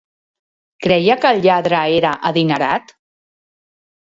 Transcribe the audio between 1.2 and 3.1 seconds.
que el lladre era adinerat?